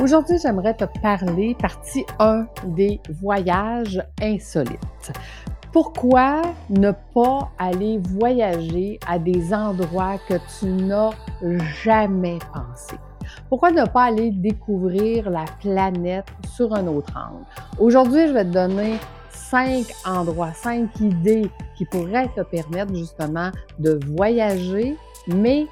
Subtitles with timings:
[0.00, 5.12] Aujourd'hui, j'aimerais te parler, partie 1 des voyages insolites.
[5.72, 6.40] Pourquoi
[6.70, 11.10] ne pas aller voyager à des endroits que tu n'as
[11.84, 12.96] jamais pensé?
[13.50, 17.44] Pourquoi ne pas aller découvrir la planète sur un autre angle?
[17.78, 18.96] Aujourd'hui, je vais te donner
[19.28, 25.66] cinq endroits, cinq idées qui pourraient te permettre justement de voyager, mais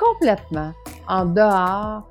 [0.00, 0.72] complètement
[1.06, 2.10] en dehors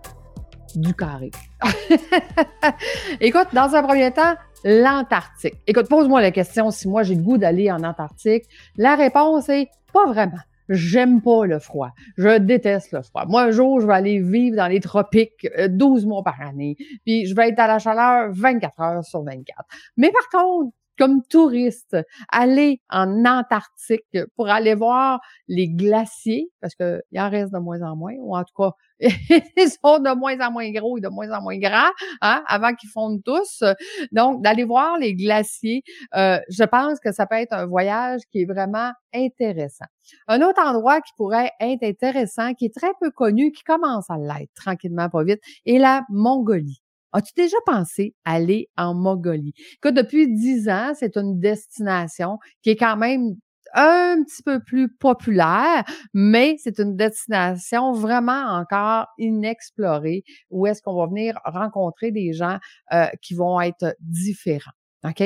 [0.75, 1.29] du carré.
[3.21, 5.55] Écoute, dans un premier temps, l'Antarctique.
[5.65, 8.45] Écoute, pose-moi la question si moi j'ai le goût d'aller en Antarctique.
[8.77, 10.39] La réponse est pas vraiment.
[10.69, 11.91] J'aime pas le froid.
[12.17, 13.25] Je déteste le froid.
[13.25, 16.75] Moi, un jour, je vais aller vivre dans les tropiques 12 euh, mois par année.
[17.05, 19.63] Puis je vais être à la chaleur 24 heures sur 24.
[19.95, 21.97] Mais par contre, comme touriste,
[22.31, 27.95] aller en Antarctique pour aller voir les glaciers, parce qu'il en reste de moins en
[27.95, 31.31] moins, ou en tout cas, ils sont de moins en moins gros et de moins
[31.31, 33.63] en moins grands, hein, avant qu'ils fondent tous.
[34.11, 35.83] Donc, d'aller voir les glaciers,
[36.15, 39.85] euh, je pense que ça peut être un voyage qui est vraiment intéressant.
[40.27, 44.17] Un autre endroit qui pourrait être intéressant, qui est très peu connu, qui commence à
[44.17, 46.81] l'être tranquillement, pas vite, est la Mongolie.
[47.17, 49.53] As-tu déjà pensé aller en Mongolie?
[49.81, 53.33] Que depuis dix ans, c'est une destination qui est quand même
[53.73, 60.95] un petit peu plus populaire, mais c'est une destination vraiment encore inexplorée où est-ce qu'on
[60.95, 62.59] va venir rencontrer des gens
[62.93, 64.77] euh, qui vont être différents.
[65.03, 65.23] OK?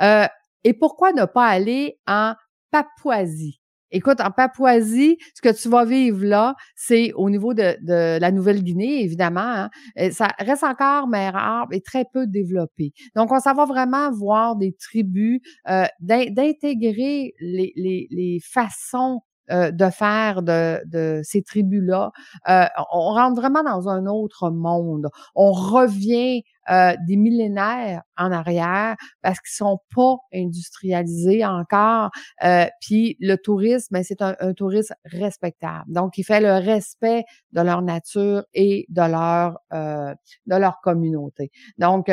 [0.00, 0.26] Euh,
[0.62, 2.34] et pourquoi ne pas aller en
[2.70, 3.61] Papouasie?
[3.92, 7.76] Écoute, en Papouasie, ce que tu vas vivre là, c'est au niveau de,
[8.18, 9.68] la Nouvelle-Guinée, évidemment.
[9.96, 12.92] Hein, ça reste encore mer arbre et très peu développé.
[13.14, 19.20] Donc, on s'en va vraiment voir des tribus, euh, d'intégrer les, les, les façons
[19.50, 22.12] euh, de faire de, de ces tribus-là.
[22.48, 25.08] Euh, on rentre vraiment dans un autre monde.
[25.34, 32.10] On revient euh, des millénaires en arrière parce qu'ils sont pas industrialisés encore.
[32.44, 35.84] Euh, puis le tourisme, ben, c'est un, un, tourisme respectable.
[35.88, 40.14] Donc, il fait le respect de leur nature et de leur euh,
[40.46, 41.50] de leur communauté.
[41.78, 42.12] Donc, tu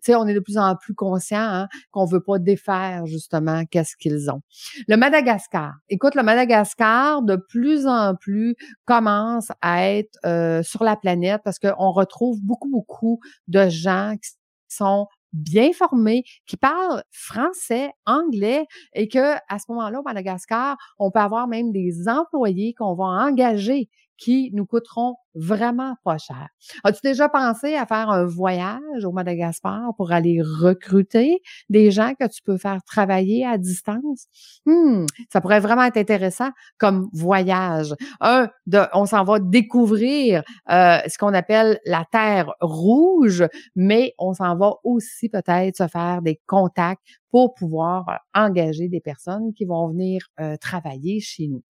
[0.00, 3.96] sais, on est de plus en plus conscient hein, qu'on veut pas défaire justement qu'est-ce
[3.96, 4.40] qu'ils ont.
[4.88, 5.74] Le Madagascar.
[5.90, 10.18] Écoute, le Madagascar de plus en plus commence à être
[10.64, 13.81] sur la planète parce qu'on retrouve beaucoup beaucoup de gens
[14.22, 14.30] qui
[14.68, 21.10] sont bien formés, qui parlent français, anglais, et que à ce moment-là, au Madagascar, on
[21.10, 23.88] peut avoir même des employés qu'on va engager
[24.22, 26.48] qui nous coûteront vraiment pas cher.
[26.84, 31.40] As-tu déjà pensé à faire un voyage au Madagascar pour aller recruter
[31.70, 34.26] des gens que tu peux faire travailler à distance?
[34.64, 37.94] Hmm, ça pourrait vraiment être intéressant comme voyage.
[38.20, 38.48] Un,
[38.94, 43.44] on s'en va découvrir euh, ce qu'on appelle la terre rouge,
[43.74, 49.00] mais on s'en va aussi peut-être se faire des contacts pour pouvoir euh, engager des
[49.00, 51.62] personnes qui vont venir euh, travailler chez nous.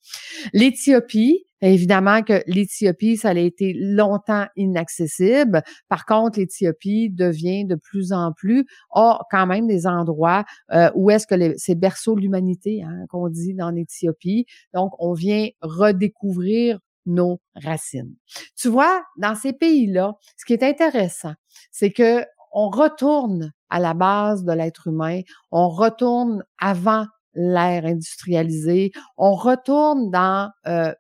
[0.53, 5.63] L'Éthiopie, évidemment que l'Éthiopie, ça a été longtemps inaccessible.
[5.89, 11.11] Par contre, l'Éthiopie devient de plus en plus, a quand même des endroits euh, où
[11.11, 14.47] est-ce que c'est berceau de l'humanité, hein, qu'on dit dans l'Éthiopie.
[14.75, 18.15] Donc, on vient redécouvrir nos racines.
[18.57, 21.35] Tu vois, dans ces pays-là, ce qui est intéressant,
[21.71, 25.21] c'est que on retourne à la base de l'être humain,
[25.51, 30.93] on retourne avant l'ère industrialisée, on retourne dans euh,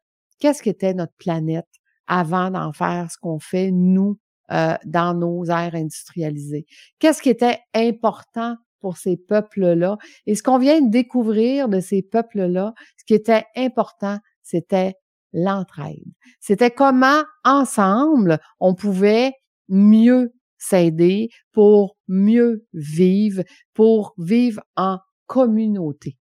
[0.42, 1.68] qu'est-ce qu'était notre planète
[2.08, 4.18] avant d'en faire ce qu'on fait, nous,
[4.50, 6.66] euh, dans nos aires industrialisées?
[6.98, 9.98] Qu'est-ce qui était important pour ces peuples-là?
[10.26, 14.94] Et ce qu'on vient de découvrir de ces peuples-là, ce qui était important, c'était
[15.32, 16.02] l'entraide.
[16.40, 19.30] C'était comment, ensemble, on pouvait
[19.68, 23.44] mieux s'aider pour mieux vivre,
[23.74, 26.16] pour vivre en communauté.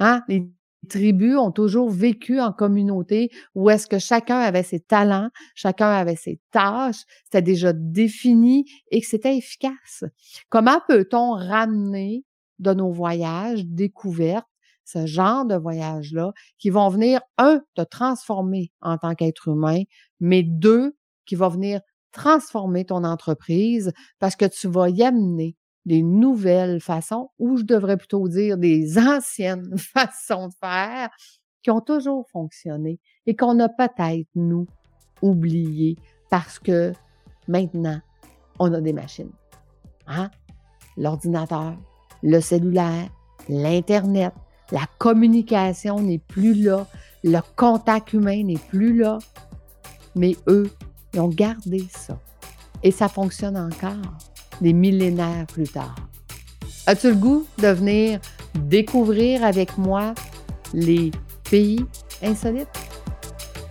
[0.00, 0.22] Hein?
[0.86, 6.16] Tribus ont toujours vécu en communauté où est-ce que chacun avait ses talents, chacun avait
[6.16, 10.04] ses tâches, c'était déjà défini et que c'était efficace.
[10.48, 12.24] Comment peut-on ramener
[12.58, 14.48] de nos voyages, découvertes,
[14.84, 19.82] ce genre de voyages-là, qui vont venir, un, te transformer en tant qu'être humain,
[20.20, 20.96] mais deux,
[21.26, 21.80] qui vont venir
[22.12, 27.96] transformer ton entreprise parce que tu vas y amener des nouvelles façons, ou je devrais
[27.96, 31.10] plutôt dire des anciennes façons de faire
[31.62, 34.66] qui ont toujours fonctionné et qu'on a peut-être, nous,
[35.22, 35.96] oublié
[36.30, 36.92] parce que
[37.48, 38.00] maintenant,
[38.58, 39.32] on a des machines.
[40.06, 40.30] Hein?
[40.96, 41.76] L'ordinateur,
[42.22, 43.08] le cellulaire,
[43.48, 44.32] l'Internet,
[44.70, 46.86] la communication n'est plus là,
[47.22, 49.18] le contact humain n'est plus là.
[50.14, 50.70] Mais eux,
[51.12, 52.18] ils ont gardé ça.
[52.82, 54.18] Et ça fonctionne encore
[54.60, 55.94] des millénaires plus tard.
[56.86, 58.20] As-tu le goût de venir
[58.54, 60.14] découvrir avec moi
[60.72, 61.10] les
[61.50, 61.84] pays
[62.22, 62.68] insolites?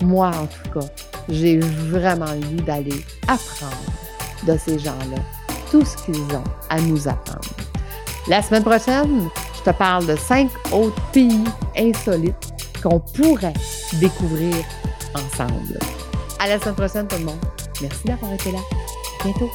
[0.02, 0.88] Moi, en tout cas,
[1.30, 3.74] j'ai vraiment envie d'aller apprendre
[4.48, 5.22] de ces gens-là
[5.72, 7.50] tout ce qu'ils ont à nous apprendre.
[8.28, 11.44] La semaine prochaine, je te parle de cinq autres pays
[11.78, 13.54] insolites qu'on pourrait
[13.94, 14.56] découvrir
[15.16, 15.80] ensemble.
[16.40, 17.40] À la semaine prochaine, tout le monde.
[17.82, 18.60] Merci d'avoir été là.
[19.24, 19.50] Bientôt.